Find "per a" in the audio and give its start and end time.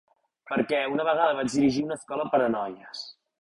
2.33-2.49